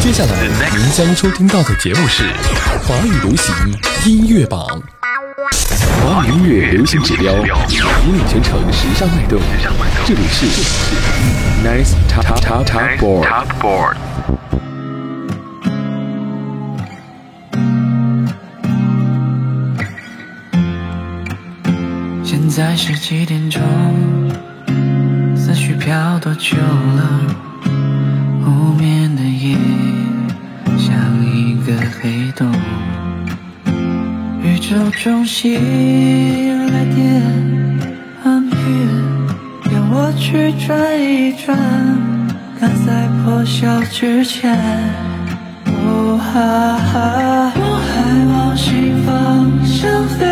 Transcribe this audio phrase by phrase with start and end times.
[0.00, 0.32] 接下来
[0.76, 2.24] 您将收听到的节目是
[2.86, 3.54] 华语流行
[4.06, 4.66] 音乐榜，
[6.02, 9.38] 华语音乐流行指标，引领全城时尚脉动。
[10.06, 10.46] 这里是
[11.62, 13.96] Nice Top Top Top Board。
[22.24, 23.60] 现在是几点钟？
[25.36, 27.36] 思绪飘多久了？
[28.46, 29.56] 无眠的夜
[31.70, 32.50] 个黑洞，
[34.42, 37.22] 宇宙中心来电
[38.20, 38.58] 很远，
[39.70, 41.56] 让我去转一转，
[42.60, 44.52] 赶在破晓之前。
[45.66, 47.88] 哦哈哈，我还
[48.32, 50.26] 往新方向飞。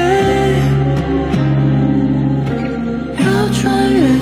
[3.16, 4.18] 要穿越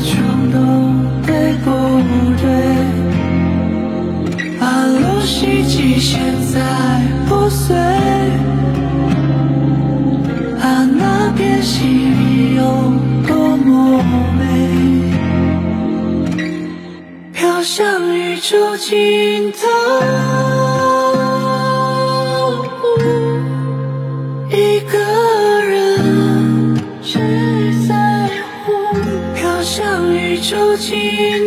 [5.76, 6.18] 极限
[6.54, 6.58] 在
[7.28, 7.76] 破碎，
[10.58, 12.62] 啊，那片星有
[13.28, 14.02] 多么
[14.38, 14.42] 美。
[17.34, 19.68] 飘向宇宙尽头。
[24.48, 24.98] 一个
[25.62, 27.18] 人只
[27.86, 28.30] 在
[28.64, 28.72] 乎
[29.34, 31.45] 飘向宇宙尽。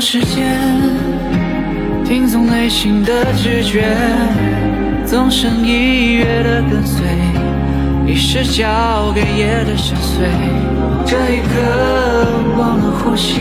[0.00, 0.56] 时间，
[2.04, 3.84] 听从内心的直觉，
[5.04, 7.04] 纵身一跃的跟随，
[8.06, 10.28] 意识交给夜的深邃。
[11.04, 11.50] 这一刻
[12.56, 13.40] 忘了呼吸，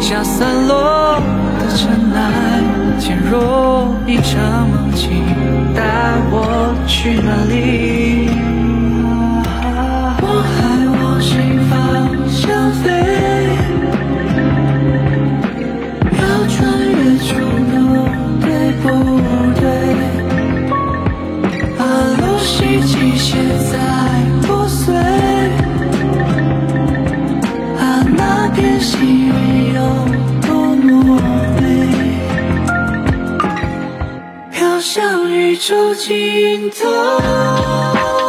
[0.00, 1.22] 像散落
[1.60, 2.60] 的尘埃，
[2.98, 5.10] 渐入一场梦境，
[5.74, 5.82] 带
[6.30, 8.23] 我去哪里？
[23.34, 23.74] 别再
[24.46, 24.94] 破碎
[27.76, 29.80] 啊那片星云有
[30.46, 31.20] 多么
[31.60, 31.62] 美
[34.52, 38.23] 飘向宇宙尽头。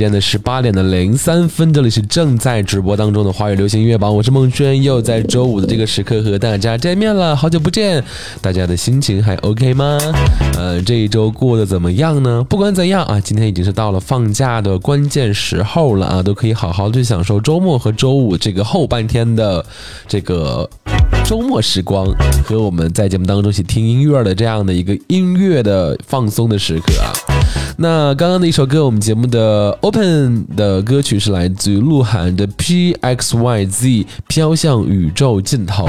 [0.00, 8.02] 间的十八点的零三分，这里是正在直播当中的华语流行音乐榜，我是孟轩，又在周五的这个时刻和大家见面了，好久不见，
[8.40, 9.98] 大家的心情还 OK 吗？
[10.56, 12.42] 呃，这一周过得怎么样呢？
[12.48, 19.62] 不管怎样啊，今天已经是到了放假的关键时候了啊，都可以好好的享受周末和周五这个后半天的
[20.08, 20.66] 这个。
[21.26, 22.06] 周末时光
[22.42, 27.29] 和我们在节目当中一起听音乐的这样的一个音乐的放松的时刻啊。
[27.76, 35.86] 那刚刚的一首歌，我们节目的 Open 的歌曲是来自于鹿晗的 P X Y Z 飘向宇宙尽头。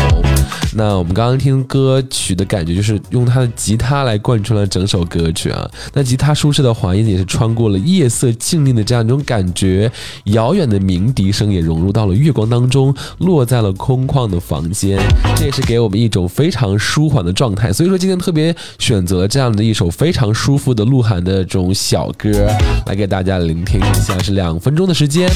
[0.73, 5.69] 那我们刚刚听歌曲的感觉，就是用他的吉他来贯穿了整首歌曲啊。
[5.94, 9.91] 那吉他舒适的滑音也是穿过了夜色静谧的这样一种感觉，
[10.25, 14.97] 遥远的鸣笛声也融入到了月光当中，落在了空旷的房间。
[15.35, 22.47] 这也是给我们一种非常舒缓的状态，所以说今天特别选择这样的一首非常舒服的鹿晗的种小歌
[22.85, 25.29] 来给大家聆听一下，是两分钟的时间。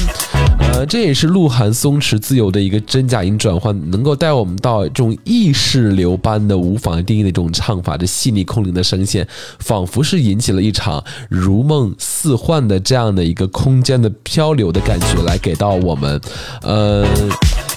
[0.58, 9.26] 呃，这也是鹿晗松弛自由的一个真假音转换，能够带我们到这种意识流般的无法定义的这种唱法，这细腻空灵的声线，
[9.58, 16.20] 仿佛是引起了一场如梦似幻的这样的一个空间的漂流的感觉，来给到我们。
[16.62, 17.06] 呃，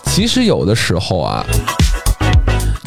[0.06, 1.46] 其实有的时候啊。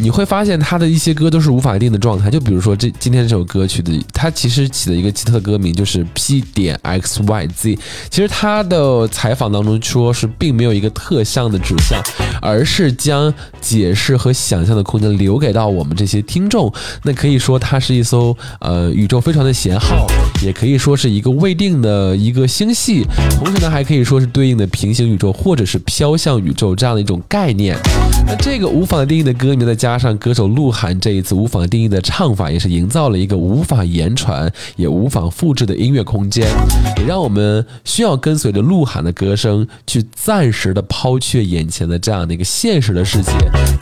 [0.02, 2.28] 你会发现他的一些歌都是无法定的状态。
[2.28, 7.78] 就比如说这今天这首歌曲的，它其实起了一个奇特的歌名，就是 P 点 X Y Z。
[8.10, 12.02] 其实他的采访当中说是并没有一个特项的指向，
[12.40, 16.72] 而是将解释和想象的空间留给到我们这些听众。
[17.04, 20.08] 那可以说它是一艘呃宇宙飞船的舷号，
[20.44, 23.06] 也可以说是一个未定的一个星系，
[23.38, 27.78] 同时呢还可以说是对应的平行宇宙或者是飘向宇宙这样的一种概念。
[28.26, 36.48] 那这个无法定义的歌名，再加加上歌手鹿晗这一次无法定义的唱法，也是营造了一个无法言传也无法复制的音乐空间，
[36.96, 43.32] 也让我们需要跟随着鹿晗的歌声，去暂时的抛却眼前的这样的一个现实的世界，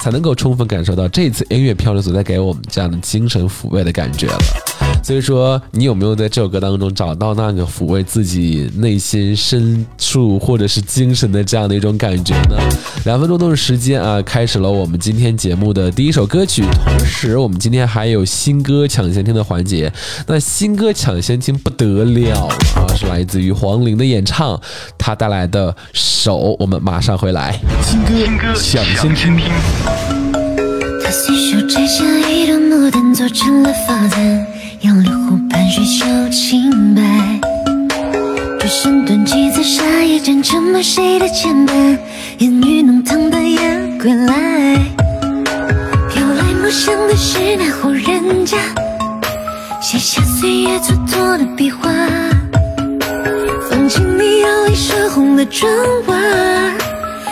[0.01, 4.70] 才能够充分感受到这次音乐漂流所带给我们这样的精神抚慰的感觉了。
[5.03, 12.57] 所以说，你有没有在这首歌当中找到那个抚慰自己内心深处或者是精神的这样的一种感觉呢？
[13.05, 16.63] 两分钟多的时间啊，开始了我们今天节目的第一首歌曲。
[16.85, 19.93] 同时，我们今天还有新歌抢先听的环节。
[20.27, 22.47] 那新歌抢先听不得了
[22.77, 24.61] 啊，是来自于黄龄的演唱，
[24.99, 27.59] 他带来的手，我们马上回来。
[27.83, 28.15] 新歌
[28.55, 29.41] 抢先听。
[31.03, 34.47] 他随手摘下一朵牡丹，做成了发簪，
[35.71, 37.01] 水袖清白。
[38.59, 41.97] 转身端起紫砂一盏，沉默谁的牵绊？
[42.39, 43.59] 烟雨浓烫的夜
[44.03, 44.75] 归来，
[46.11, 48.59] 飘来墨香的是那户人家，
[49.81, 51.89] 写下岁月蹉跎的笔画，
[53.71, 55.73] 放进你摇里射红的砖
[56.09, 56.17] 瓦。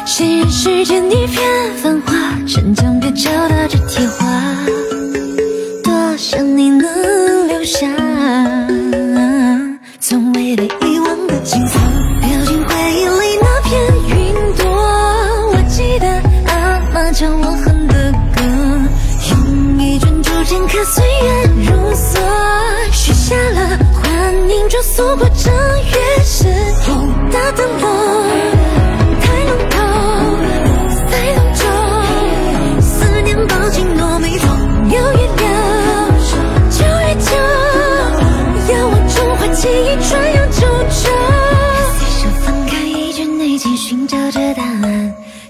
[0.06, 1.42] 谁人世间一片
[1.82, 2.14] 繁华，
[2.46, 4.24] 城墙边敲打着铁花，
[6.18, 7.86] 想你能留下，
[10.00, 11.78] 从未被遗忘的景色，
[12.20, 13.06] 飘进回忆。
[13.06, 14.66] 里那片云朵。
[15.52, 16.08] 我记得
[16.48, 18.42] 阿妈教我哼的歌，
[19.30, 22.18] 用一卷竹简刻岁月如梭，
[22.90, 26.48] 许下了幻影着诉过正月时
[26.82, 26.96] 候
[27.30, 28.07] 的灯笼。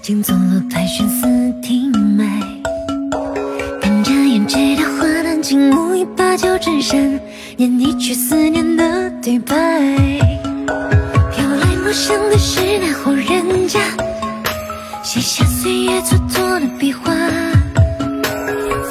[0.09, 1.27] 案，静坐了盘旋四
[1.61, 2.25] 听脉。
[3.79, 6.97] 看着眼摘的花篮，静舞一把旧纸扇，
[7.57, 9.55] 念一曲思念的对白。
[11.31, 13.79] 飘来墨香的是那户人家，
[15.03, 17.13] 写下岁月蹉跎的笔画，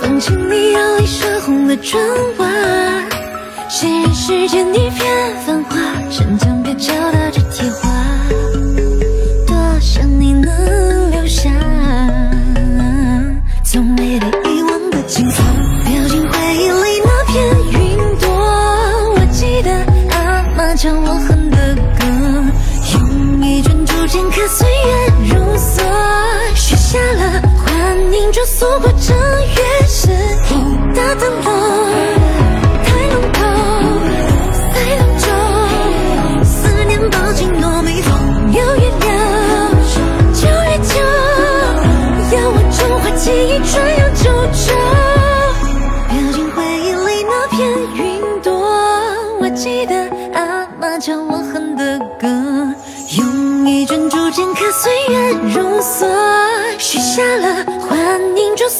[0.01, 2.01] 放进你摇里射红的砖
[2.39, 2.47] 瓦。
[3.69, 5.77] 谁人世间一片繁华，
[6.11, 7.41] 沉江边敲打着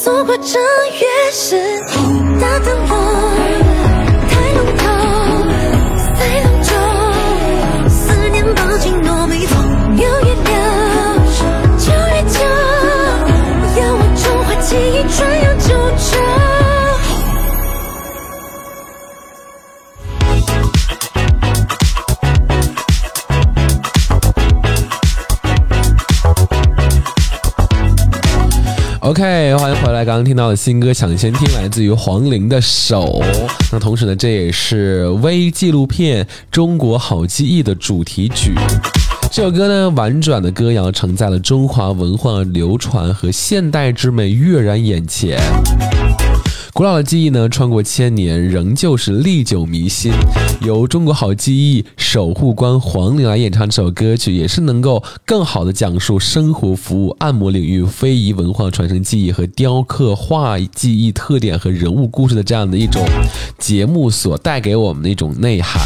[0.09, 0.61] 影着诉过正
[0.99, 1.98] 月时
[29.09, 30.05] OK，欢迎回来。
[30.05, 33.19] 刚刚听到的新歌抢先听，来自于黄龄的《手》。
[33.71, 38.53] 那同时呢，这也是微纪录片《中国好记忆》的主题曲。
[39.31, 45.39] 这首歌呢，婉转的歌谣承载了中华文化流传和现代之美跃然眼前。
[46.71, 50.13] 古老的记忆呢，穿过千年，仍旧是历久弥新。
[50.61, 63.03] 由中国好记忆守护官黄龄来演唱这首歌曲，也是能够更好的讲述生活服务、按摩领域、非遗文化传承技艺和雕刻画技艺特点和人物故事的这样的一种
[63.57, 65.81] 节目所带给我们的一种内涵，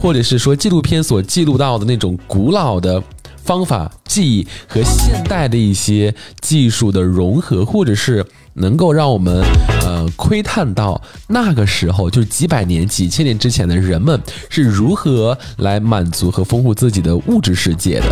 [0.00, 3.02] 或者是说纪录片所记录到的那种古老的。
[3.42, 9.44] 方法、技艺和现代的一些技术的融合，或者是能够让我们
[9.82, 18.06] 呃窥探到那个时候，就是几百年、几千年之前的人们是如何来满足和丰富自己的物质世界的。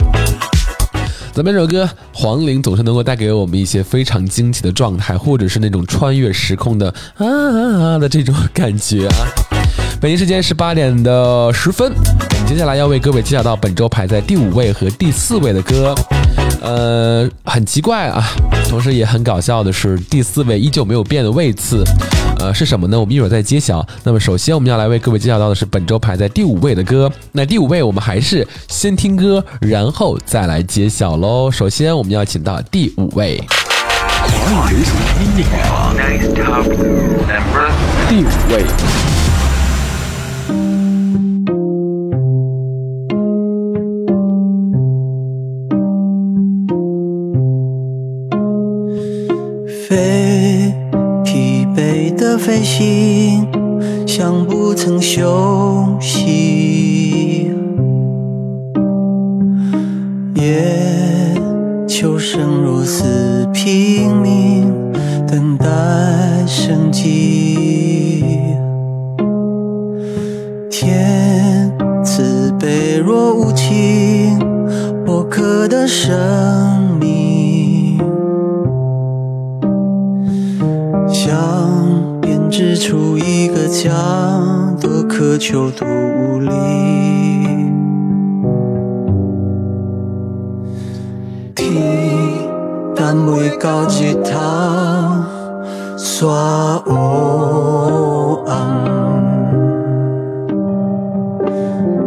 [1.33, 9.15] 咱们这首歌《黄龄》总是能够带给我们一些非常惊奇的状态，或者是那种穿越时空的啊啊啊的这种感觉啊。
[10.01, 15.95] 北京时间十八点的十分，我们接下来要为各位揭晓到本周排在第五位和第四位的歌。
[16.61, 18.23] 呃，很奇怪啊，
[18.69, 21.85] 同时也很搞笑的是，第四位依旧没有变的位次，
[22.41, 22.99] 呃，是什么呢？
[22.99, 23.87] 我们一会儿再揭晓。
[24.03, 27.11] 那么，首先我们要来为各位揭晓到的是本周排在第五位的歌。
[27.33, 31.51] 那第五位，我们还是先听歌，然后再来揭晓喽。
[31.51, 33.43] 首先，我们要请到第五位，
[38.09, 38.65] 第五位。
[49.89, 50.75] 飞，
[51.25, 53.49] 疲惫的飞行，
[54.07, 57.51] 像不曾休息。
[60.35, 61.33] 夜，
[61.87, 64.71] 求生如死拼命，
[65.27, 65.65] 等待
[66.47, 67.57] 生机。
[70.71, 71.73] 天，
[72.05, 74.39] 慈悲若无情，
[75.07, 76.78] 薄壳的生
[83.69, 83.93] 家，
[84.81, 86.51] 多渴求多无力。
[91.55, 91.67] 天，
[92.97, 94.31] 但未到日头，
[95.97, 98.57] 煞乌暗。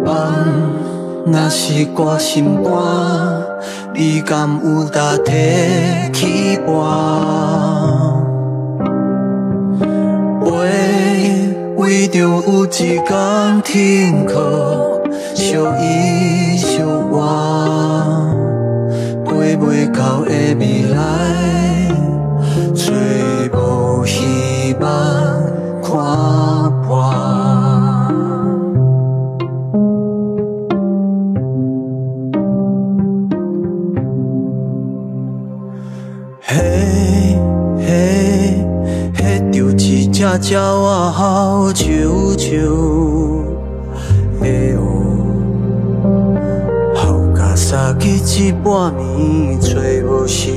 [0.04, 0.10] 밤
[1.26, 2.72] 若是挂心肝，
[3.94, 5.32] 你敢有搭提
[6.12, 7.71] 起我？
[12.12, 15.02] 就有一天停靠，
[15.34, 18.36] 相依相偎，
[19.24, 21.71] 陪袂到的未来，
[40.52, 42.68] 叫我好啾啾，
[44.42, 44.84] 哎哟，
[46.94, 50.52] 好甲三更一半暝找无收，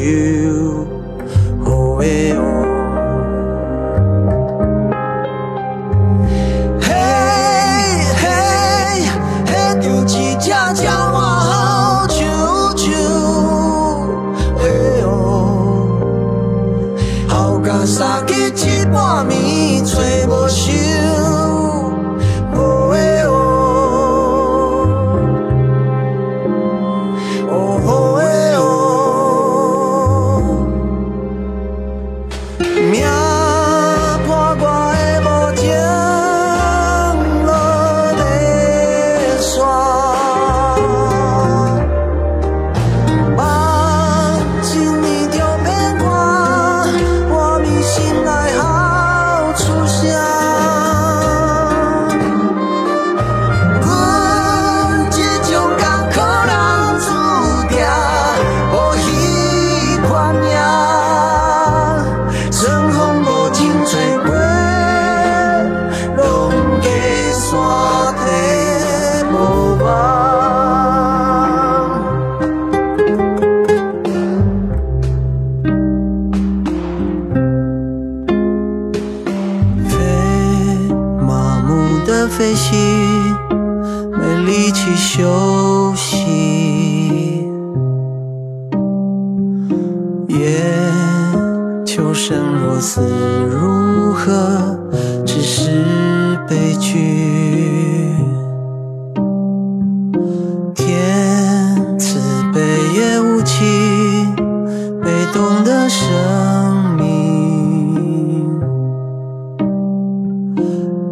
[106.24, 108.58] 生命。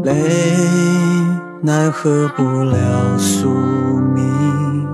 [0.04, 0.10] 泪
[1.60, 3.50] 奈何不了宿
[4.14, 4.86] 命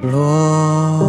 [0.00, 1.03] 落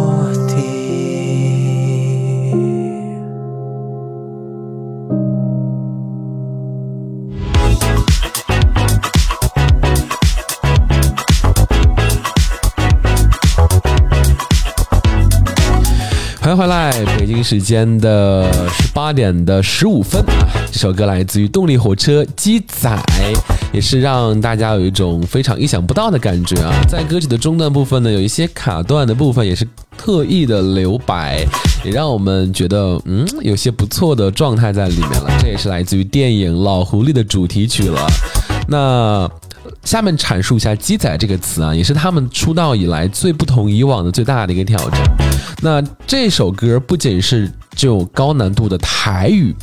[16.46, 22.88] 欢迎回来，北京时间的十八点的十五分啊，这首歌来自于动力火车《鸡仔》，
[23.74, 26.72] 也是让大家有一种非常意想不到的感觉啊。
[26.88, 31.44] 在歌曲的中段部分呢，有一些卡段的部分也是特意的留白，
[31.84, 35.32] 也让我们觉得嗯有些不错的状态在里面了。
[35.40, 38.08] 这也是来自于电影《老狐狸》的主题曲了。
[38.68, 39.28] 那
[39.84, 45.02] 下面阐述一下“鸡仔”这个词啊，也是他们出道以来最不同以往的最大的一个挑战。
[45.62, 49.54] 那这首歌不仅是就高难度的台语，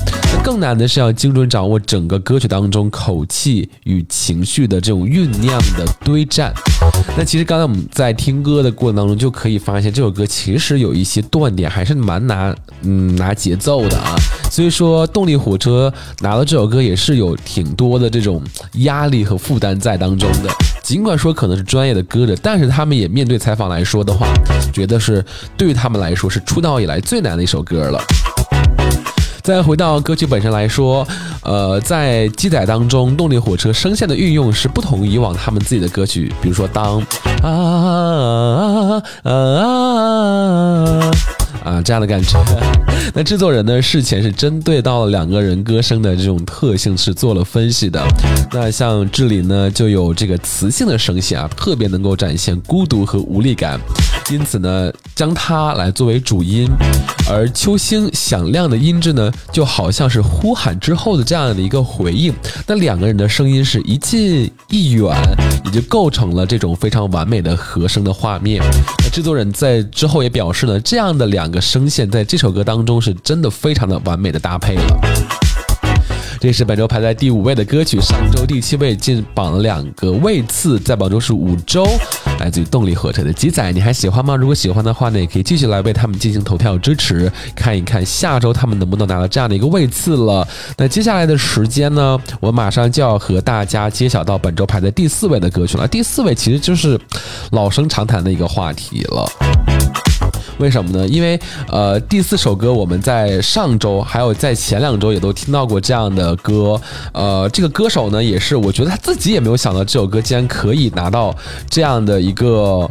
[0.42, 6.52] 更难的是要精准掌握整个歌曲当中口气与情绪的这种酝酿的堆栈。
[7.16, 14.16] 那其实刚才我们在听歌的过程当中，就可以发现这首歌其实有一些断点还是蛮拿嗯拿节奏的啊。
[14.50, 18.42] 所以说，动力火车拿到这首歌也是有挺多的这种
[18.78, 20.50] 压力和负担在当中的。
[20.82, 24.26] 尽管说可能是专业的歌者，但是他们也面对采访来说的话，
[24.72, 25.24] 觉得是
[25.56, 28.02] 对于他们来说是出道以来最难的一首歌了。
[29.42, 31.06] 再回到歌曲本身来说，
[31.42, 37.00] 呃，在记载当中，动力火车声线的运用是不同以往他们自己的歌曲，比如说当
[37.42, 41.10] 啊啊啊啊
[41.64, 42.38] 啊这样的感觉。
[43.14, 48.00] 那制作人呢，事前是针对到了两个人歌声的这种特性是做了分析的。
[48.52, 53.78] 那像志玲呢，就有这个磁性的声线啊，特别能够展现孤独和无力感，
[54.32, 56.66] 因此呢，将它来作为主音，
[57.28, 59.30] 而秋星响亮的音质呢。
[59.52, 62.32] 就好像是呼喊之后的这样的一个回应，
[62.66, 65.14] 那两个人的声音是一近一远，
[65.66, 68.62] 也就构成了这种非常完美的和声的画面。
[69.04, 75.00] 那制作人在之后也表示呢，这样的两个声线在这首歌当中是真的非常的完美的搭配了。
[76.42, 81.86] 这是本周排在第五位的歌曲，上周第七位进榜了两个位次，在榜中是五周，
[82.40, 84.34] 来自于动力火车的《鸡仔》，你还喜欢吗？
[84.34, 90.44] 如果喜欢的话呢，也可以继续来为他们进行投票支持，看一看下周他们能不能拿到这样的一个位次了。
[90.76, 95.86] 那接下来的时间呢，我马上就要和大家揭晓到本周排在第四位的歌曲了。
[95.86, 97.00] 第四位其实就是
[97.52, 100.11] 老生常谈的一个话题了。
[100.62, 101.06] 为什么呢？
[101.08, 101.38] 因为
[101.68, 106.80] 呃，第四首歌我们在上周还有在前两周也都听到过这样的歌，
[107.12, 111.34] 呃，这个歌手呢也是，我觉得他自己也没有想到这首歌竟然可以拿到
[111.68, 112.88] 这样的一个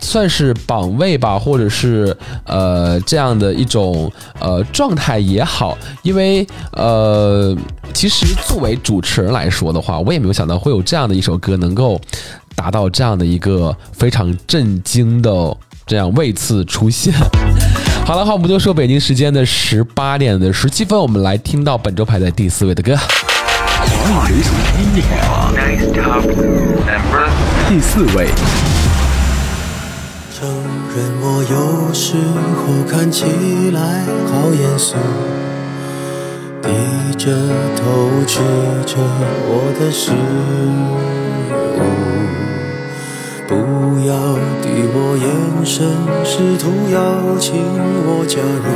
[0.00, 7.56] 算是榜位吧，或者是呃这样的一种呃状态也好，因为呃，
[7.92, 12.00] 其实作为主持人来说的话，我也没有想到会有这样的一首歌能够
[12.54, 15.56] 达到这样的一个非常震惊的。
[15.88, 17.12] 这样位次出现。
[18.06, 22.94] 好了，话不多说，北京时间的十八点的十七分，我们来听到本周排在第四位的歌。
[22.96, 25.52] 华语流行音乐榜
[27.68, 28.28] 第四位。
[30.38, 30.48] 承
[30.94, 33.24] 认我有时候看起
[33.72, 34.94] 来好严肃，
[36.62, 36.68] 低
[37.18, 37.34] 着
[37.76, 38.38] 头吃
[38.86, 38.98] 着
[39.48, 41.17] 我的食物。
[44.08, 44.14] 要
[44.62, 45.28] 敌我眼
[45.66, 45.86] 神，
[46.24, 46.96] 试图邀
[47.38, 47.60] 请
[48.06, 48.66] 我加入。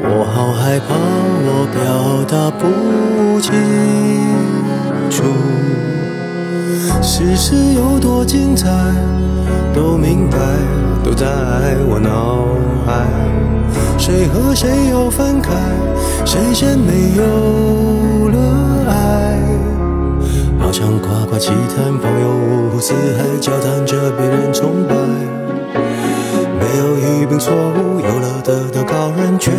[0.00, 0.94] 我好害怕，
[1.44, 3.52] 我表达不清
[5.10, 5.24] 楚。
[7.02, 8.66] 事实有多精彩，
[9.74, 10.38] 都明白，
[11.04, 11.26] 都在
[11.86, 12.46] 我脑
[12.86, 13.04] 海。
[13.98, 15.52] 谁和谁又分开，
[16.24, 18.38] 谁先没有了
[18.88, 19.38] 爱？
[20.76, 24.94] 好像夸夸其谈，朋友五湖四海，交谈着被人崇拜。
[26.60, 29.54] 没有一病错误，有了得到高人觉悟。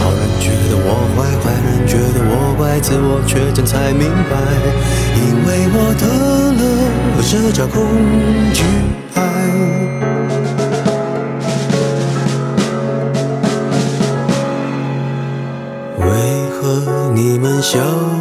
[0.00, 4.36] 好人觉得我坏，坏人觉得我怪，自我确诊才明白，
[5.16, 6.04] 因为我得
[6.52, 7.80] 了社交恐
[8.52, 8.64] 惧
[9.14, 9.22] 癌。
[17.20, 17.80] 你们笑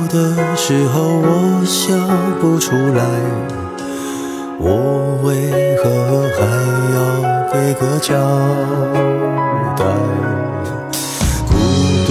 [0.09, 1.93] 的时候，我笑
[2.41, 3.05] 不出来。
[4.57, 5.87] 我为何
[6.33, 6.41] 还
[6.95, 6.97] 要
[7.53, 8.15] 给个交
[9.77, 9.85] 代？
[11.45, 11.53] 孤
[12.07, 12.09] 独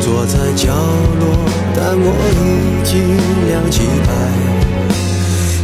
[0.00, 0.72] 坐在角
[1.18, 1.26] 落，
[1.74, 4.08] 但我已经亮起牌。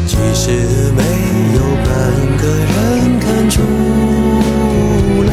[0.08, 0.50] 即使
[0.96, 1.00] 没
[1.54, 1.86] 有半
[2.36, 2.74] 个人
[3.20, 3.62] 看出
[5.30, 5.32] 来，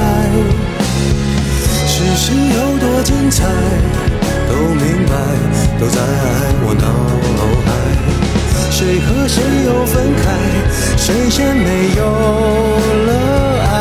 [1.87, 3.41] 事实有多精彩？
[4.51, 5.15] 都明白，
[5.79, 5.97] 都在
[6.61, 6.85] 我脑
[7.63, 7.71] 海。
[8.69, 10.23] 谁和谁又分开？
[10.97, 12.03] 谁先没有
[13.07, 13.11] 了
[13.63, 13.73] 爱？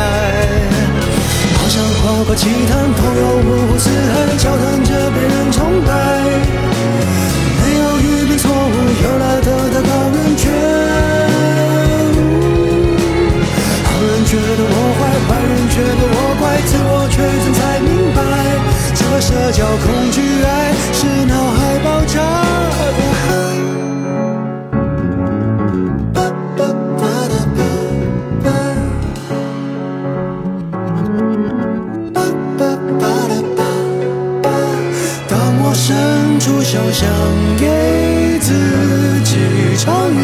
[1.59, 5.91] 好像跨过奇谈，朋友五湖四海，交谈着被人崇拜。
[7.59, 9.60] 没有预备错误，有了得
[19.51, 22.21] 叫恐惧，爱是脑海爆炸。
[35.27, 37.09] 当我伸出手，想
[37.59, 38.53] 给自
[39.25, 39.35] 己
[39.77, 40.17] 超越，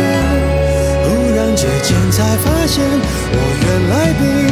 [1.03, 2.81] 忽然之间才发现，
[3.31, 4.46] 我原来比。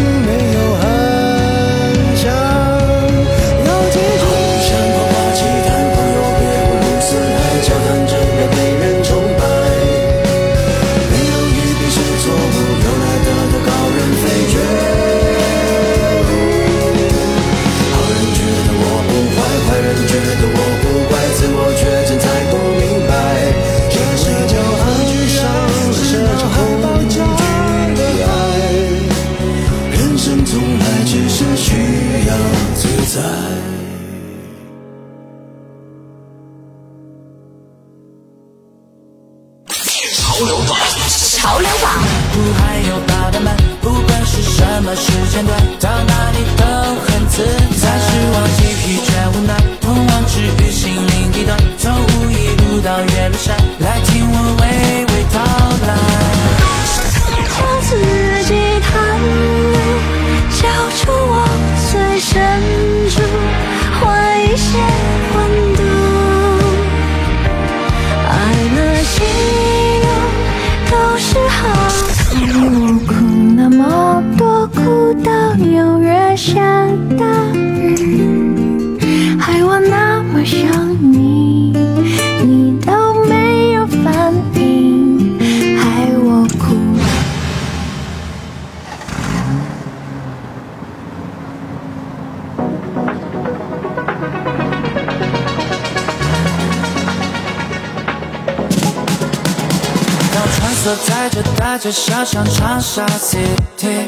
[102.16, 104.08] 踏上长沙 City，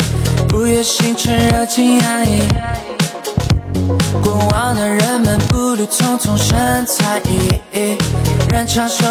[0.54, 2.42] 午夜星辰热情洋溢。
[4.24, 8.00] 过往的人们步履匆匆，神采奕奕，
[8.50, 9.04] 人潮汹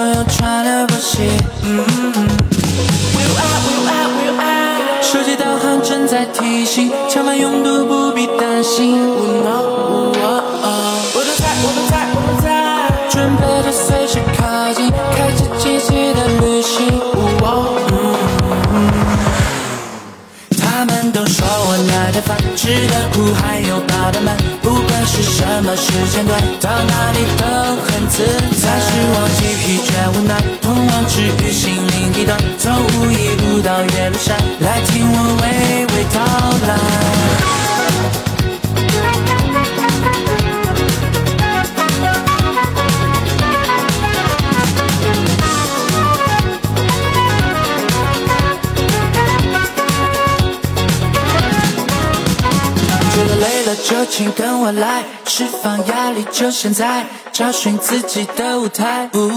[54.67, 59.09] 我来，释放压力就现在，找寻自己的舞台。
[59.13, 59.29] 不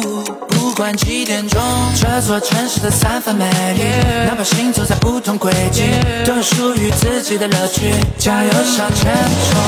[0.48, 1.62] 不管几点钟，
[2.02, 3.84] 这座城市的散发美丽，
[4.28, 5.84] 哪怕行走在不同轨迹，
[6.26, 7.94] 都有属于自己的乐趣。
[8.18, 9.14] 加油，向前
[9.52, 9.62] 冲！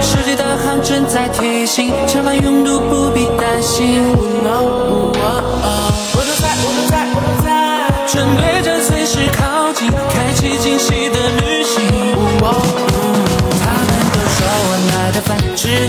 [0.00, 4.14] 世界的航正在提醒，前方拥堵不必担心。
[4.14, 5.10] 我
[6.14, 11.74] 都在，我都在，我都在，准备着随时靠近，开启惊喜的旅行。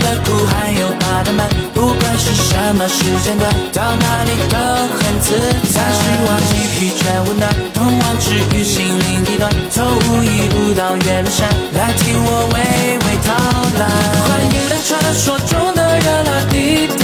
[0.00, 4.56] 得苦还有爬的慢，不管是什么时间段，到哪里都
[4.94, 5.26] 很自
[5.72, 5.80] 在。
[5.92, 12.56] 是忘记疲倦无奈，通往治愈心灵地段，从无一路到岳麓山，来听我娓
[13.02, 13.30] 娓道
[13.78, 13.82] 来。
[14.24, 17.02] 欢迎来传说中的热辣地带，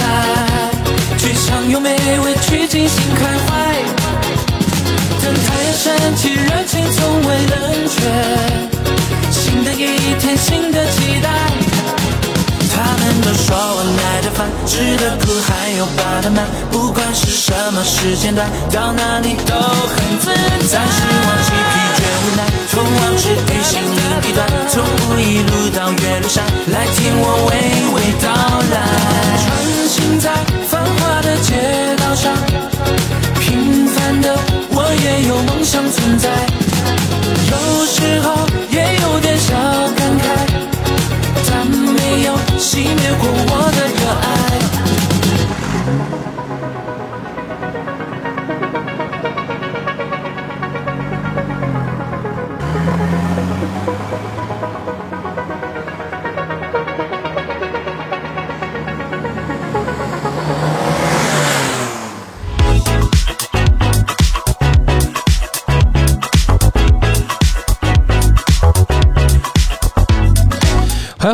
[1.17, 3.49] 去享用美味，去尽兴开怀。
[5.21, 7.53] 等太阳升起，热情从未冷
[7.89, 7.95] 却。
[9.31, 11.29] 新的一天，新的期待。
[12.75, 20.27] 他们都说我耐得烦，吃得苦还有爬得慢，不管是什么时间段，到哪里都很自
[20.67, 20.83] 在。
[20.83, 27.55] 是忘记疲倦无奈，通往治愈心灵地段，从无一路到岳麓山，来听我娓
[27.95, 28.27] 娓道
[28.73, 28.75] 来。
[29.39, 29.47] 穿
[29.87, 30.25] 行在
[30.67, 31.55] 繁华的街
[31.95, 32.35] 道上，
[33.39, 34.35] 平凡的
[34.71, 36.27] 我也有梦想存在。
[37.51, 39.55] 有时候也有点小，
[42.75, 44.35] 熄灭过我的热爱。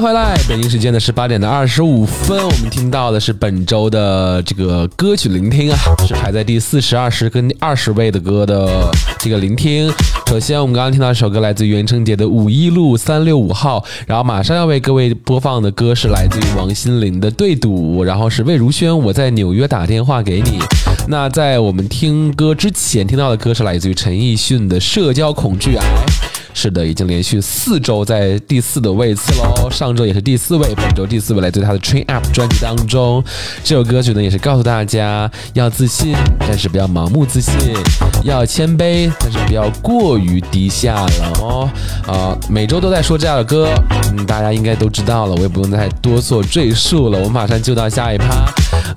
[0.02, 9.94] 迎回来，北京时间的十八点的二十五分，我们听到的是本周的这个歌曲聆听啊，是排在第四十二十跟二十位的歌的这个聆听。
[10.26, 20.58] 首先，我们刚刚听到一首歌来自于袁成杰的《五一路三六五号》，然后马上要为各位播放的歌是来自于王心凌的《对赌》，然后是魏如萱《我在纽约打电话给你》。
[21.08, 25.86] 那在我们听歌之前听到的歌是来自于陈奕迅的《社交恐惧癌》。
[26.54, 29.70] 是的，已经连续四周在第四的位次喽。
[29.72, 33.24] 上周也是第四位，本周第四位来自他的《Train Up》专辑当中。
[33.64, 37.54] 这首歌曲呢，也是告诉大家要自信，但是不要盲目自信；
[38.24, 41.70] 要谦卑，但是不要过于低下了哦。
[42.06, 47.18] 啊，每周都在说这样的歌，嗯，大家应该都知道了，我也不用再多做赘述了。
[47.18, 48.46] 我们马上就到下一趴。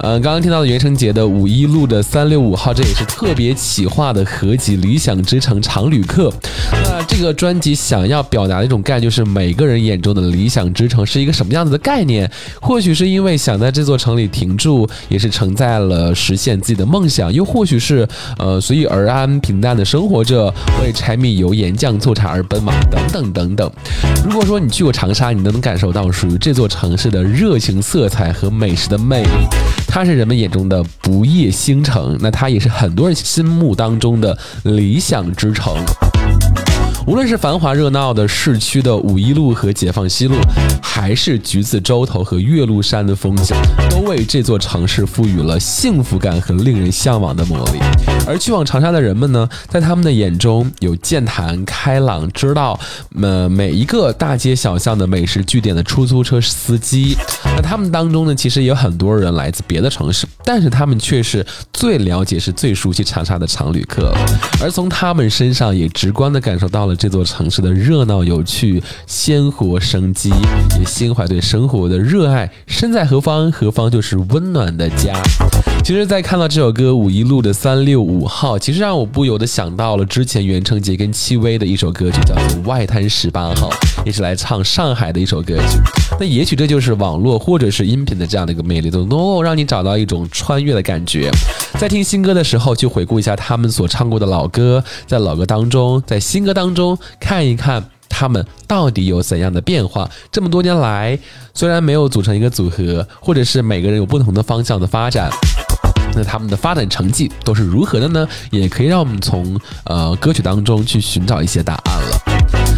[0.00, 6.28] 嗯，刚刚听到的袁成杰的五一路的三六五号，这也是特别企划的合集《理想之城常旅客》。
[6.72, 12.30] 那这个专辑想要表达的一种概念，就是每个人眼中的理想之城是一个什么样子的概念？
[12.58, 20.46] 或许是因为想在这座城里停住，也是承载了实现自己的梦想；又或许是呃随遇而安、平淡的生活着，
[20.82, 23.70] 为柴米油盐酱醋茶而奔忙，等等等等。
[24.24, 29.28] 如果说你去过长沙，你都能感受到属于这座城市的热情色彩和美食的魅力。
[29.86, 35.74] 它是人们眼中的不夜星城，那它也是很多人心目当中的理想之城。
[37.06, 40.36] 无论是繁华热闹的市区的五一路和解放西路，
[40.82, 43.54] 还是橘子洲头和岳麓山的风景，
[43.90, 47.78] 都为这座城市赋予了幸福感和令人向往的魔力。
[48.26, 52.78] 而去往长沙的人们呢，在他们的眼中有健谈开朗，知道
[53.20, 57.14] 呃每一个大街小巷的美食据点的出租车司机。
[57.54, 64.14] 那他们当中呢，其实也有很多人来自别的城市，但是他们却是最了解、是最熟悉长沙的常旅客。
[64.62, 70.30] 而从他们身上也直观的感受到了这座城市的热闹、有趣、鲜活、生机，
[70.78, 72.50] 也心怀对生活的热爱。
[72.66, 75.14] 身在何方，何方就是温暖的家。
[75.82, 83.68] 其实，在看到这首歌《五一路的三六五号》，其实让我不由得想到了之前袁成杰跟戚薇的一首歌曲，叫做《外滩十八号》，
[84.06, 85.78] 也是来唱上海的一首歌曲。
[86.18, 91.30] 那也许这就是网络或者是音频的这样的一个魅力，都能够让你找到一种穿越的感觉。
[91.78, 96.83] 在听新歌的时候，去回顾一下他们所唱过的老歌，在老歌当中，在新歌当中
[97.20, 100.10] 看一看他们到底有怎样的变化。
[100.30, 101.18] 这么多年来，
[101.52, 105.30] 虽然没有组成一个组合，或者是每个人有不同的方向的发展。
[106.16, 108.28] 那他们的发展成绩都是如何的呢？
[108.52, 112.20] 也可以让我们从呃歌曲当中去寻找一些答案了。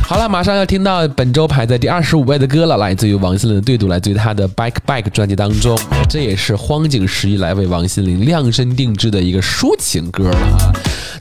[0.09, 5.77] 好了，马上要听到本周排在第二十五位的歌了，来自于王心凌的《对赌》，来自于她的《Back Back》专辑当中。
[6.09, 10.73] 这也是荒井十一来为王心凌量身定制的一个抒情歌了啊。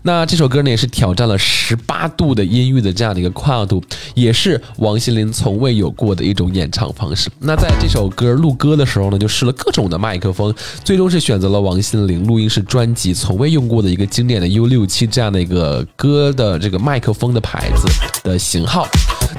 [0.08, 7.28] 那这首歌呢，也是挑战了十八度的音域的这样的一个跨度，也是王心凌从未有过的一种演唱方式。
[7.40, 17.88] 那在这首歌录歌的时候呢，就试了各种的麦克风，最终是选择了王心凌录音室专辑从未用过的一个经典的 U 六七这样的一个歌的这个麦克风的牌子
[18.24, 18.88] 的型号。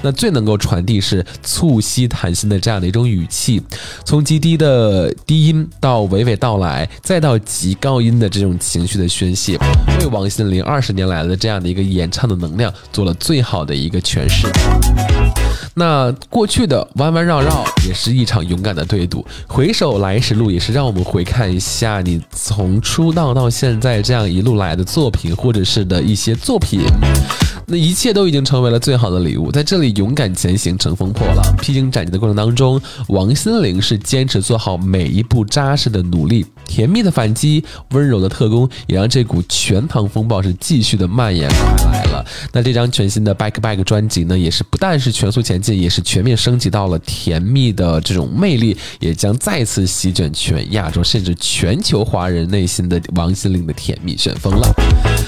[0.02, 3.62] 那最能够传递是促膝谈心的这样的一种语气，
[4.04, 9.58] 从极低的低音到娓娓道来，再到极高音的这种情绪的宣泄，
[10.00, 14.46] 为王心凌二十年来的这样的一个演唱的能量做了最好的一个诠释。
[15.74, 26.80] 那过去的弯弯绕绕也是一场勇敢的对赌，回首来时路也是让我们回看一下你从出道到现在这样一路来的作品，或者是的一些作品。
[27.68, 42.24] 那一切都已经成为了最好的礼物，在这里勇敢前行，乘风破浪，披荆斩棘的过程当中，王心凌是坚持做好每一步扎实的努力，甜蜜的反击，温柔的特工，也让这股全糖风暴是继续的蔓延开来了。
[42.52, 54.72] 那这张全新的 Back Back 专辑呢，也是不但是全速前进，也是全面升级到了甜蜜的这种魅力，也将再次席卷全亚洲甚至全球华人内心的王心凌的甜蜜旋风了。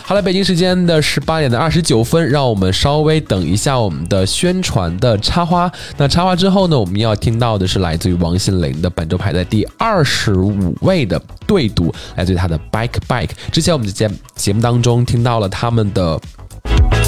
[0.04, 2.18] 好了，北京时间的十八点的二十九分。
[2.28, 5.70] 让我们稍微等一下我们的宣传的插花。
[5.96, 13.30] 那插花之后呢，我们要听到的是来自于王心凌的本周排在第二十五位的对赌，来自于她的 Back Back。
[13.50, 16.20] 之前我们的节节目当中听到了他们的，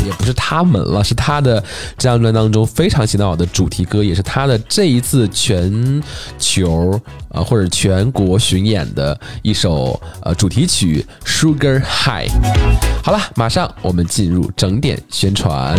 [0.04, 1.60] 也不是他们了，是他的
[1.98, 6.02] 这张专辑当中非常洗脑的主题歌，也是他的这一次全
[6.38, 12.28] 球啊或者全国巡演的一首呃主题曲《Sugar High》。
[13.02, 15.76] 好了，马上我们进入整点宣传。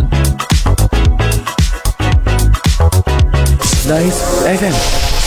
[3.88, 4.12] Nice
[4.46, 4.74] FM，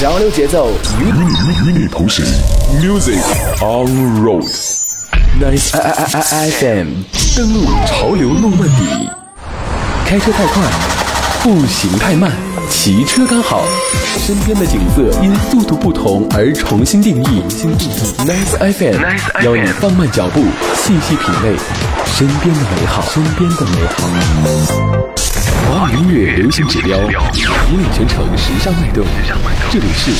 [0.00, 2.24] 潮流节奏与与你与你同行
[2.80, 3.20] ，Music
[3.60, 4.83] on Road。
[5.40, 7.02] Nice FM，
[7.36, 9.10] 登录潮流诺曼底。
[10.06, 10.62] 开车太快，
[11.42, 12.30] 步行太慢，
[12.70, 13.64] 骑车刚好。
[14.16, 17.42] 身边的景色因速度不同而重新定义。
[18.18, 20.44] Nice FM 邀你放慢脚步，
[20.76, 21.56] 细细品味
[22.06, 23.02] 身边的美好。
[23.10, 24.08] 身边的美好。
[25.68, 29.04] 华语音乐流行指标，引领全城时尚脉动。
[29.68, 30.12] 这里是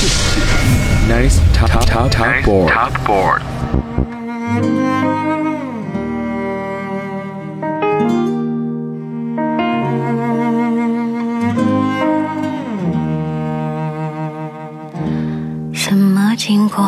[1.08, 3.42] Nice Top Top Top Board。
[16.36, 16.84] 经过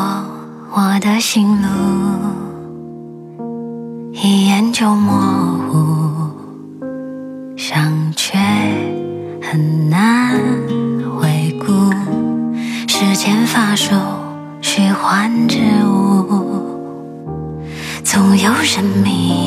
[0.72, 1.68] 我的心路，
[4.12, 5.14] 一眼就模
[5.70, 6.30] 糊，
[7.56, 8.36] 想却
[9.40, 10.32] 很难
[11.18, 11.72] 回顾。
[12.88, 13.94] 时间发售，
[14.60, 16.74] 虚幻之物，
[18.02, 19.45] 总有人迷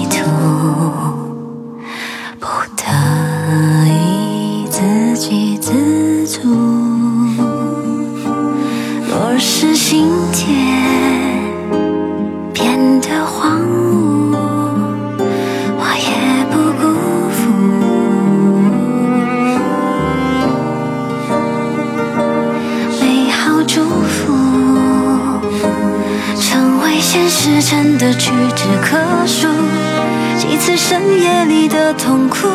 [30.70, 32.48] 是深夜里的痛苦。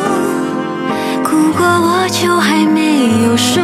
[1.21, 3.59] 哭过我就还没有输，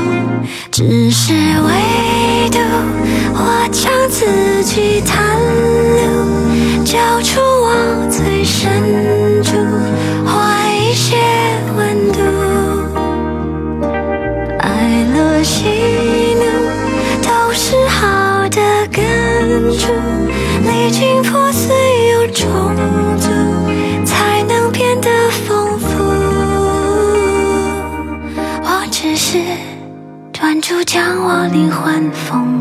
[0.70, 2.60] 只是唯独
[3.34, 5.16] 我将自己袒
[5.96, 7.72] 露，交出我
[8.10, 9.56] 最深处，
[10.26, 10.36] 换
[10.70, 11.16] 一些
[11.78, 12.20] 温度。
[14.60, 15.64] 爱乐喜
[16.36, 16.44] 怒
[17.24, 18.60] 都是好的
[18.92, 19.94] 根处，
[20.66, 21.74] 历经破碎
[22.12, 22.50] 又重
[32.12, 32.61] 风。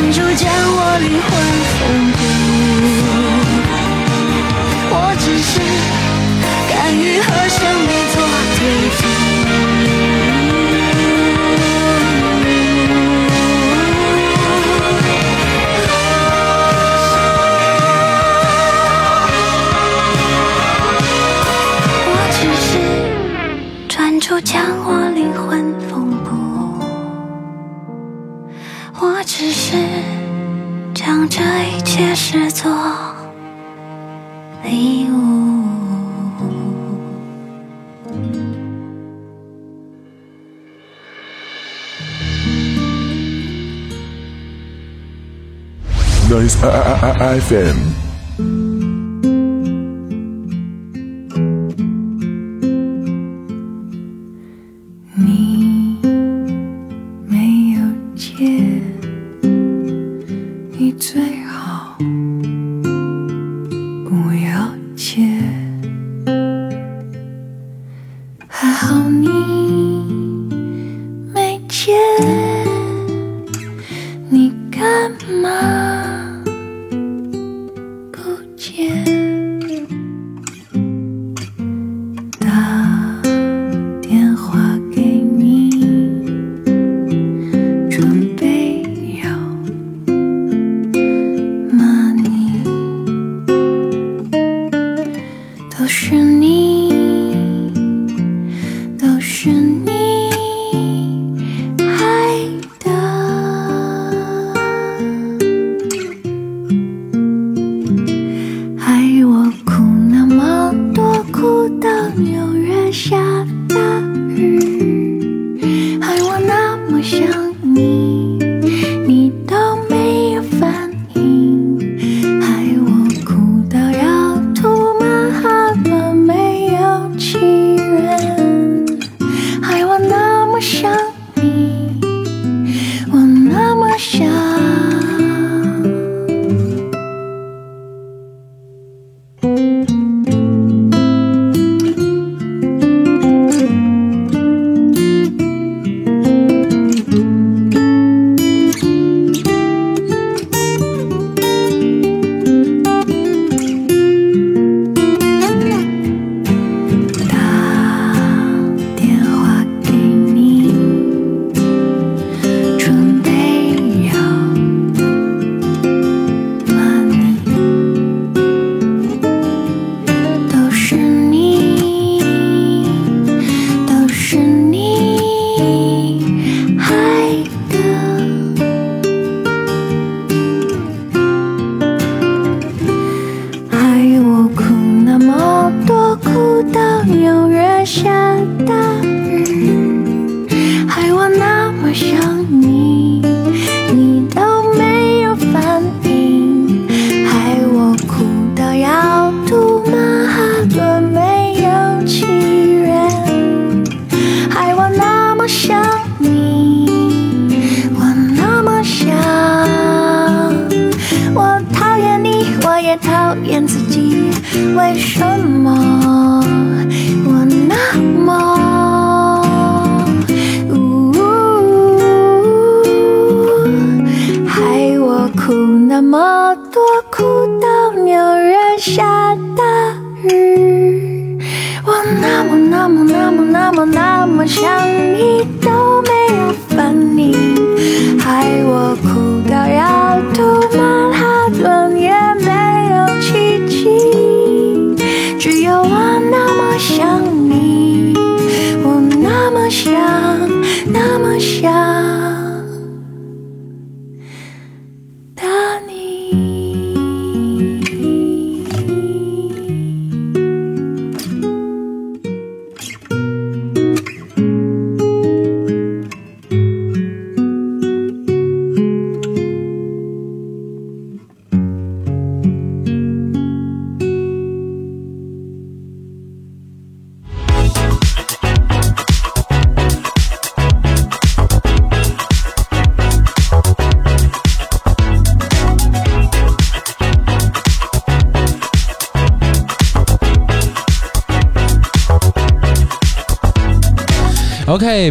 [0.00, 1.30] 专注将我灵魂
[1.76, 1.78] 缝
[2.16, 2.18] 补，
[4.88, 5.60] 我只是
[6.70, 8.16] 甘于和生命做
[8.56, 8.60] 对
[8.96, 8.98] 赌。
[22.06, 22.68] 我只是
[23.86, 24.88] 专注将我
[46.62, 48.09] FM.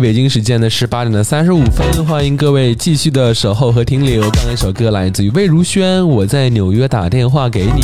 [0.09, 4.21] 北京时间的十八点的三十五分，欢迎各位继续的守候和停留。
[4.31, 7.81] 刚刚一首歌来自于魏如萱，《我在纽约打电话给你》。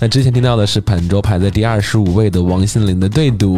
[0.00, 3.56] 那之前听到的是本周排在第二十五位的王心凌的《对赌》。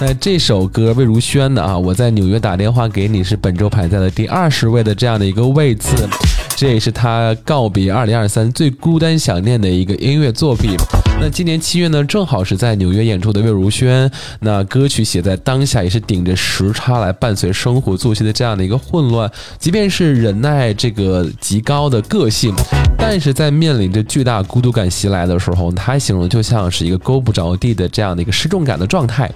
[0.00, 5.94] 那这首歌魏如萱的啊，《我在纽约打电话给你》是本周排在了第二十位的这样的一个位次。
[6.56, 10.72] 这也是他告别二零二三最孤单想念的一个音乐作品。
[11.20, 14.08] 那今年七月呢，正好是在纽约演出的魏如萱，
[14.40, 19.28] 那歌曲写在当下，也是顶着时差来伴随生活作息的这样的一个混乱。
[19.58, 22.54] 即便是忍耐这个极高的个性，
[22.96, 29.28] 但是在面临着巨大孤独感袭来的时候，他形容就像是一个勾不着地的这样的一个失重感的状态。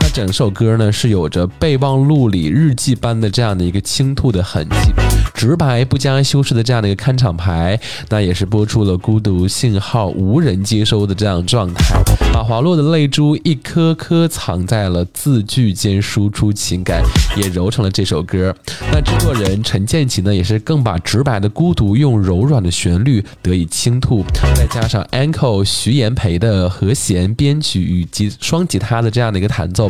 [0.00, 4.92] 那整首歌呢，是有着备忘录里日记般的这样的一个倾吐的痕迹。
[5.34, 7.78] 直白不加修饰的这样的一个看场牌，
[8.08, 12.02] 那也是播出了孤独信号无人接收的这样样状态，
[12.32, 17.02] 把滑落的泪珠一颗颗藏在了字句间，输出情感，
[17.36, 18.54] 也揉成了这首歌。
[18.90, 24.24] 那制作人陈建奇呢，也是更把直白的孤独用柔软的旋律得以倾吐，
[24.56, 29.88] 再加上 Uncle 徐延培的和弦编曲与及双吉他的这样的一个弹奏，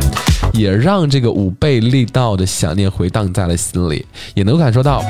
[0.53, 5.05] 也让这个五倍力道的想念回荡在了心里，也能感受到。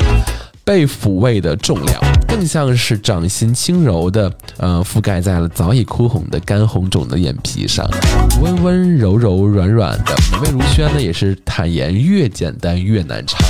[0.69, 1.99] 被抚慰的重量，
[2.29, 7.89] 更像是掌心轻柔的，呃，覆盖在了早已哭红的干红肿的眼皮上，
[8.43, 10.15] 温温柔柔、软软的。
[10.43, 13.41] 魏如萱呢，也是坦言越简单越难唱。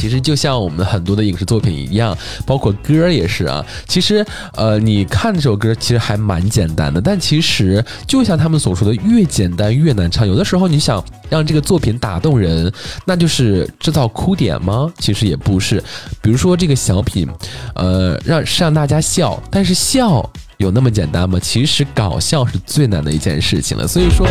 [0.00, 3.62] 其实就像我们很多的影视作品一样，包括歌儿也是啊。
[3.86, 4.24] 其实，
[4.56, 10.26] 呃，你看这首歌其实还蛮简单的，但其实就像他们所说的，越简单越难唱。
[10.26, 12.72] 有的时候你想让这个作品打动人，
[13.04, 14.90] 那就是制造哭点吗？
[14.98, 15.84] 其实也不是。
[16.22, 17.28] 比如说这个小品，
[17.74, 20.26] 呃，让是让大家笑，但是笑。
[20.60, 21.38] 有那么简单吗？
[21.40, 23.88] 其实搞笑是最难的一件事情了。
[23.88, 24.28] 所以说，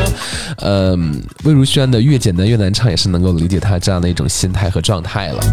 [0.57, 0.95] 呃，
[1.43, 5.43] 魏如萱的越简单越难唱，也是能够理解她这样的一种心态和状态了。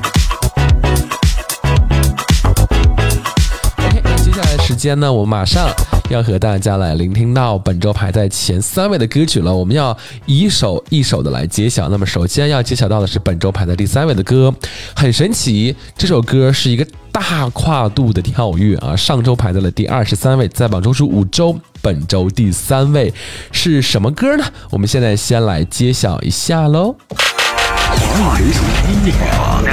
[3.79, 5.67] OK，那接下来时间呢，我们马上
[6.09, 9.55] 要和大家来聆听到本周排在前三位的歌曲了。
[9.55, 11.89] 我们要一首一首的来揭晓。
[11.89, 14.55] 那么首先要揭晓到的是本周排在第三位的歌，
[14.95, 16.87] 很神奇，这首歌是一个。
[17.17, 18.95] 大跨度的跳跃啊！
[18.95, 23.11] 上周排在了第二十三位，在榜中数五周，本周第三位
[23.51, 24.45] 是什么歌呢？
[24.71, 26.95] 我们现在先来揭晓一下喽。
[27.09, 29.65] 华语流行音乐榜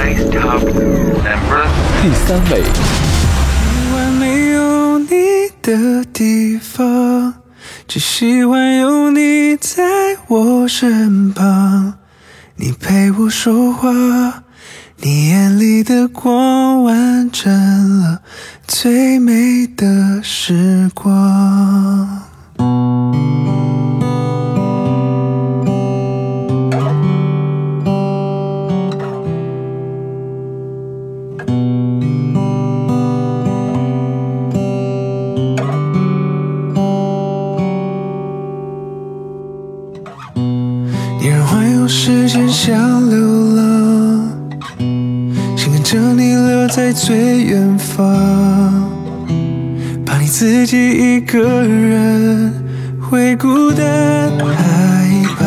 [2.00, 3.03] 第三位。
[5.64, 7.36] 的地方，
[7.88, 9.82] 只喜欢有你在
[10.28, 11.94] 我身旁，
[12.56, 14.42] 你陪我说话。
[14.98, 17.50] 你眼里的光完整
[18.00, 18.20] 了
[18.66, 22.24] 最美的时光。
[42.66, 43.18] 想流
[43.56, 44.32] 浪，
[45.54, 45.82] 想跟。
[45.82, 48.90] 着你留在最远方，
[50.06, 52.50] 怕你自己一个人
[52.98, 55.04] 会孤单害
[55.36, 55.44] 怕。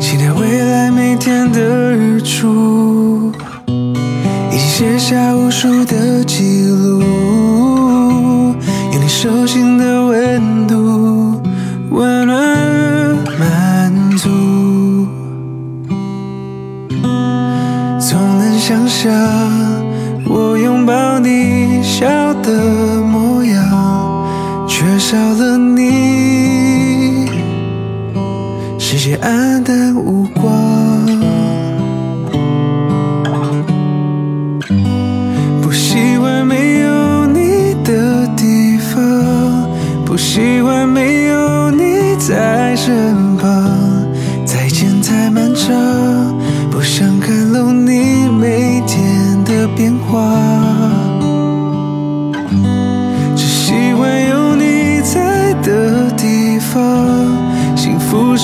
[0.00, 3.32] 期待未来每天的日出，
[3.66, 7.02] 已经写下无数的记录，
[8.92, 9.93] 有你手心的
[18.66, 19.12] 想象
[20.26, 22.06] 我拥抱你笑
[22.42, 22.50] 的
[23.02, 24.26] 模样，
[24.66, 27.28] 缺少了你，
[28.78, 29.62] 世界安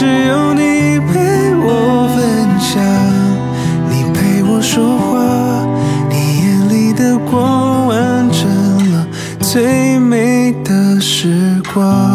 [0.01, 2.83] 只有你陪我分享，
[3.91, 5.67] 你陪我说话，
[6.09, 9.07] 你眼里的光完整了
[9.41, 12.10] 最美的时光。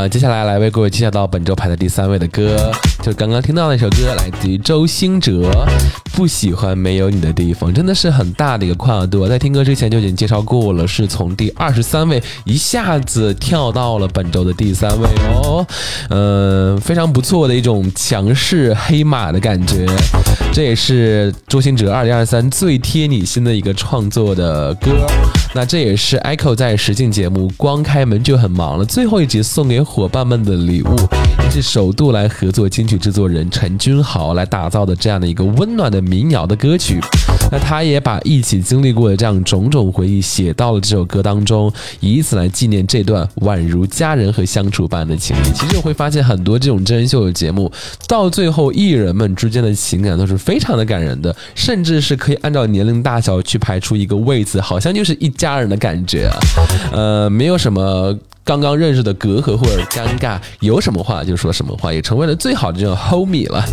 [0.00, 2.72] 呃，接下来来为各位介绍到本周排在第三位的歌，
[3.02, 5.50] 就刚刚听到那首歌，来自于周兴哲，
[6.12, 9.26] 《不喜欢没有你的地方》，真的是很大的一个跨度。
[9.28, 15.08] 在听歌之前就已经介绍过了，是从第二十三位一下子跳到了本周的第三位
[15.42, 15.66] 哦，
[16.10, 19.86] 嗯、非常不错的一种强势黑马的感觉。
[20.52, 24.90] 这也是周兴哲二零二三最贴你心的一个创作的歌。
[25.52, 30.96] 那这也是 Echo 在实境节目《光开门就很忙了》最后一集送给伙伴们的礼物，
[31.42, 37.00] 也是首度来合作金曲制作人陈君豪来打造的这样的一个温暖的民谣的歌曲。
[37.52, 45.52] 那他也把一起经历过的这样种种回忆写到了这首歌当中，以此来纪念这段宛如家人和相处般的情谊。
[45.52, 47.70] 其实我会发现很多这种真人秀的节目，
[48.06, 56.36] 到最后艺人们之间的情感都是非常的感人的，甚至是可以按照年龄大小去排出一个位子，好像就是一家人的感觉啊。
[56.92, 58.16] 呃，没有什么。
[58.42, 63.64] 刚刚认识的隔阂或者尴尬，有什么话就说什么话，也成为了最好的这种 homie 了。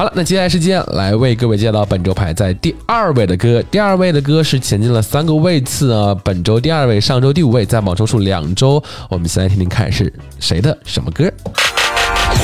[0.00, 3.62] 好了，那接下来时间来为各位介绍本周排在第二位的歌。
[3.70, 8.82] 第二位的歌是前进了三个位次啊，本周第二位，上周第五位，在榜周数两周。
[9.10, 11.30] 我们先来听听看是谁的什么歌。
[11.30, 12.40] 第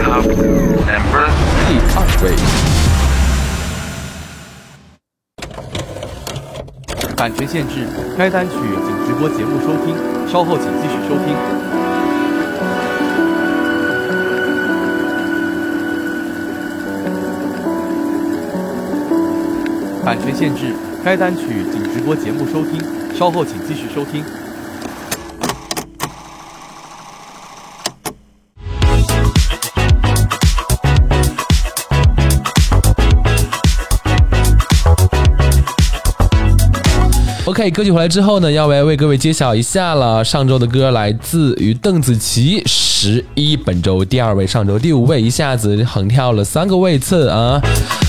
[0.00, 0.16] 二
[2.22, 2.32] 位，
[7.14, 7.86] 版权限制，
[8.16, 9.94] 该单曲仅直播节目收听，
[10.32, 11.36] 稍后请继续收听。
[20.04, 20.74] 版权限制，
[21.04, 22.82] 该单曲仅直播节目收听，
[23.16, 24.24] 稍后请继续收听。
[37.44, 40.24] OK，歌曲回来之后呢，要来为各位揭晓一下了。
[40.24, 42.60] 上周的歌来自于邓紫棋，
[43.04, 47.60] 十一，本周第二位，上周第五位，一下子横跳了三个位次啊。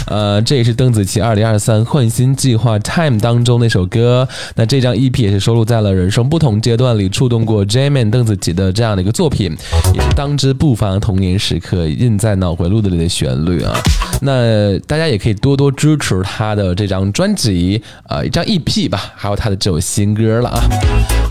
[0.06, 4.28] 呃，这也是邓紫棋二零二三换新计划 Time 当中那首歌。
[4.56, 9.58] 那这张 EP 也是收录在了人生不同阶段里，触动过 Jaman 邓紫棋的这样的一个作品，
[9.96, 13.74] 也是当之不凡童年时刻，印在脑回路的里的旋律啊。
[14.22, 20.62] 那大家也可以多多支持他的这张专辑，呃，一张 EP 吧，还有他的这首新歌了啊。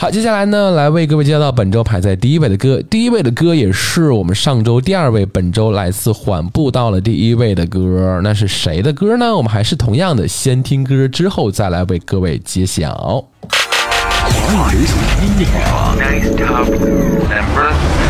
[0.00, 9.34] 好，接下来呢，来为各位介绍到本周排在第一位的歌，第一位的歌也是我们上周第二位，本周来自缓步到了第一位的歌，那是谁的歌呢？
[9.36, 13.24] 我们还是同样的，先听歌之后再来为各位揭晓。
[13.48, 14.96] 华语流行
[15.26, 15.96] 音乐榜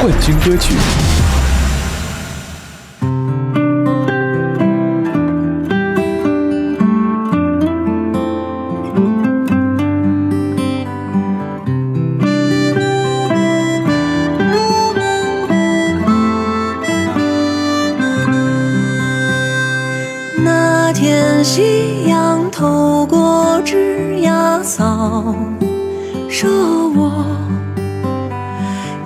[0.00, 0.74] 冠军歌曲。
[23.64, 25.34] 枝桠扫
[26.28, 26.48] 射
[26.94, 27.24] 我，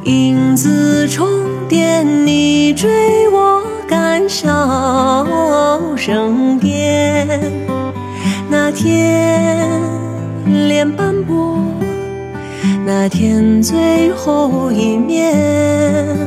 [0.04, 1.28] 影子重
[1.68, 4.46] 叠，你追我赶，笑
[5.96, 7.28] 声变。
[8.48, 9.68] 那天
[10.68, 11.58] 脸斑驳，
[12.84, 16.25] 那天最后一面。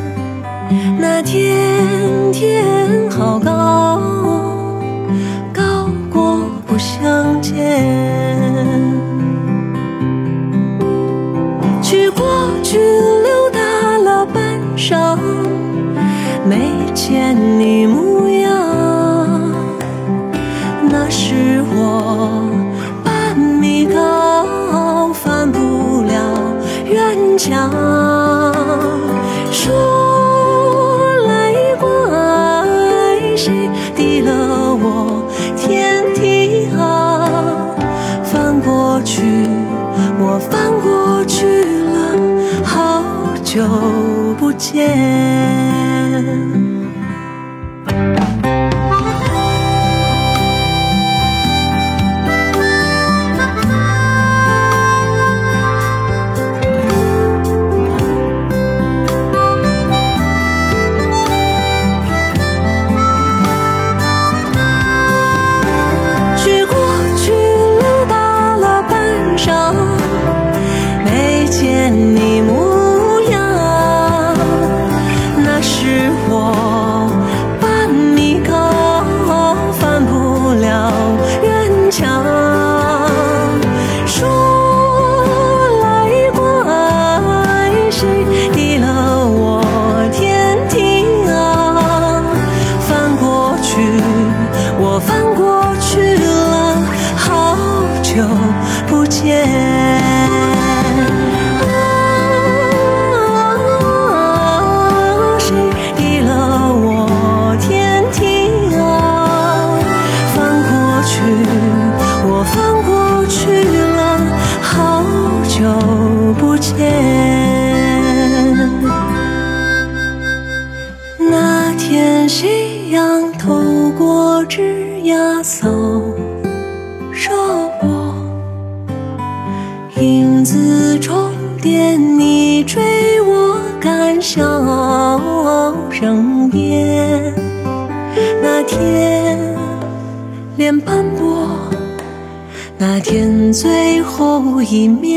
[144.69, 145.08] 后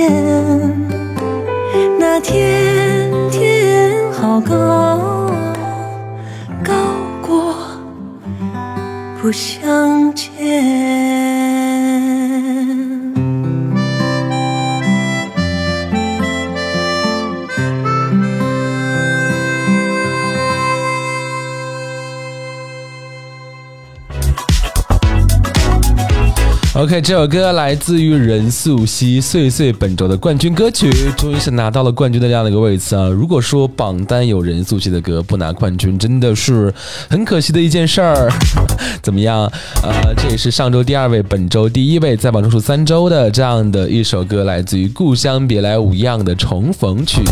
[26.82, 33.06] OK，这首歌来自于任素汐《岁岁》本周的冠军歌曲，终于是拿到了冠军的这样的一个位置啊！
[33.06, 36.74] 如果说榜单有任素汐的歌不拿冠军，真的是
[37.08, 38.28] 很可惜的一件事儿。
[39.00, 39.44] 怎么样？
[39.80, 47.22] 呃，这也是上周第二位，本周第一位，在榜中数三周的这样的一首歌，来自于《故乡别来无恙》的重逢曲，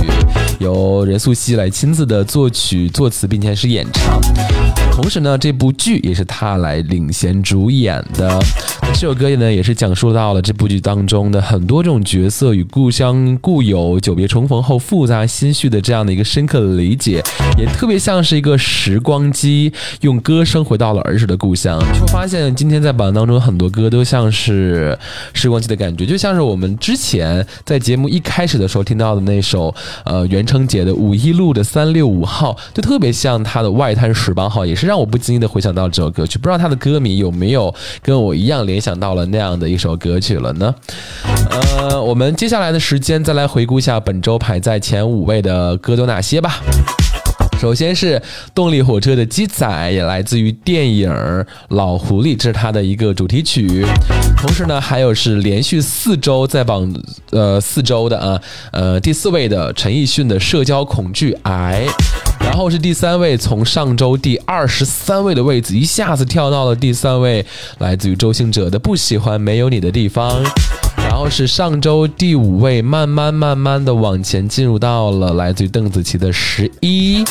[0.60, 4.20] 由任素汐来亲自的作曲、作词，并且是演唱。
[4.92, 8.38] 同时呢，这部剧也是他来领衔主演的。
[8.92, 17.22] 这首歌呢，也是讲述到了这部剧当中的很多这种角色与故乡故友久别重逢后复杂心绪的这样的一个深刻的理解，
[17.56, 21.78] 也特别像是一个时光机，用歌声回到了儿时的故乡。
[21.98, 24.98] 就发现今天在榜单当中很多歌都像是
[25.32, 29.74] 时光机的感觉，就像是我们之前在节目一开始的时候听到的那首
[30.04, 36.38] 呃袁成杰的五一路的三六五号，就特别像他的外滩十八号，也是让我不经意的回想到这首歌曲。
[36.38, 40.74] 不知道他的歌迷有没有跟我一样联想到了那样的一首歌曲了呢？
[41.50, 46.60] 呃，我们接下来的时间再来回顾一下本周排在前五位的歌都哪些吧。
[47.60, 48.20] 首先是
[48.54, 51.10] 动力火车的《鸡仔》，也来自于电影
[51.68, 53.84] 《老狐狸》，这是它的一个主题曲。
[54.38, 56.90] 同时呢，还有是连续四周在榜
[57.32, 58.40] 呃四周的啊，
[58.72, 61.84] 呃第四位的陈奕迅的《社交恐惧癌》，
[62.46, 67.44] 然后是第三位，从上周第二十三位的位置一下子跳到了第三位，
[67.76, 70.42] 来自于周兴哲的《不喜欢没有你的地方》。
[70.96, 77.24] 然后是上周第五位，慢慢慢慢的往前进入到了来自于邓紫棋的十一，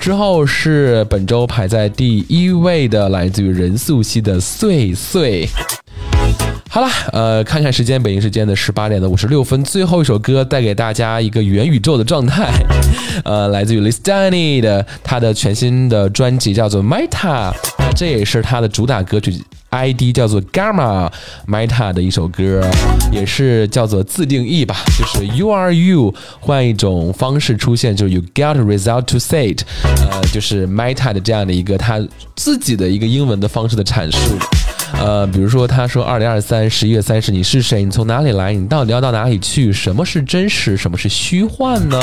[0.00, 5.46] 之后是本周排在第一位的来自于任素汐的碎碎。
[6.70, 12.50] 好了，呃，看看时间，北京时间的十八点的五十六分，最后一首歌带给大家一个元宇宙的状态，
[13.24, 17.52] 呃，来自于 Listani 的他的全新的专辑叫做 Meta，
[17.94, 19.34] 这也是他的主打歌曲。
[19.70, 21.10] ID 叫做 Gamma
[21.46, 22.62] Meta 的一首歌，
[23.12, 29.62] 也是叫做自定义吧，就是 You are you，换一种方式出现，就是 You get result to say it，
[30.10, 32.00] 呃，就是 Meta 的这样的一个他
[32.34, 34.18] 自己的一个英文的方式的阐述。
[34.94, 37.84] 呃，比如说他说，二零二三十一月三十，你是谁？
[37.84, 38.52] 你从哪里来？
[38.52, 39.72] 你到底要到哪里去？
[39.72, 40.76] 什么是真实？
[40.76, 41.98] 什么是虚幻呢？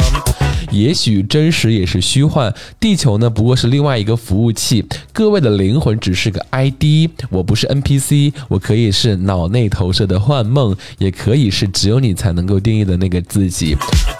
[0.71, 13.75] 也许真实也是虚幻，地球呢不过是另外一个服务器，各位的灵魂只是个 ID，我不是 NPC，我可以是脑内投射的幻梦，也可以是只有你才能够定义的那个自己，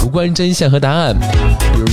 [0.06, 1.16] 无关真相和答案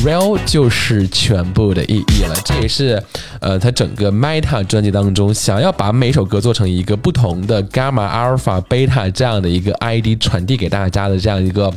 [0.04, 2.34] ，real 就是全部的意义了。
[2.44, 3.02] 这也是
[3.40, 11.72] 呃他整个 Meta 专辑当中想要把每首歌做成一个不同的 Gamma、Alpha、Beta 这样的一个 ID 传递给大家的这样一个。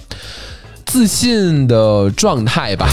[0.87, 2.87] 自信的状态吧。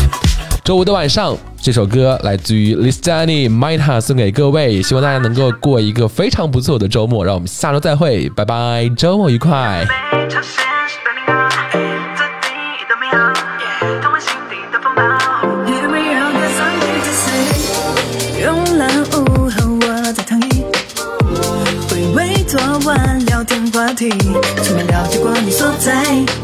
[0.64, 7.24] 周五的晚上，这首歌来自于 Listani Mita 送给各位，希望大家能够过一个非常不错的周末。
[7.24, 9.86] 让我们下周再会，拜拜，周末愉快。
[23.72, 24.08] 话题，
[24.62, 26.43] 从没了解过你所在。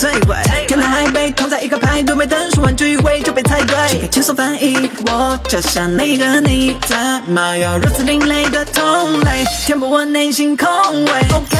[0.00, 0.66] 会就把距离摧毁。
[0.68, 3.76] 看到海被同在一个派对，没等说完聚会就被猜对。
[3.92, 6.96] 这个轻松翻译，我就像那个你，怎
[7.26, 10.68] 么有如此另类的同类，填补我内心空
[11.04, 11.10] 位。
[11.32, 11.56] OK，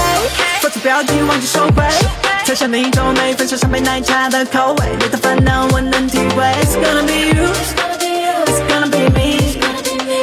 [0.60, 1.84] 发出标题忘记收回，
[2.44, 6.44] 猜想你皱眉，分享上杯奶茶的口味，你的烦恼我能体会。
[6.62, 7.48] It's gonna be you,
[8.46, 9.58] it's gonna be me,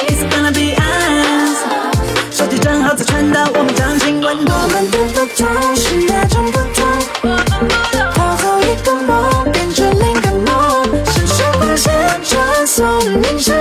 [0.07, 1.57] it's gonna be us。
[2.31, 4.53] 手机正好在传达我们掌心温度。
[4.53, 6.51] 我们的不同是那种
[12.77, 12.85] 送
[13.23, 13.51] 凝视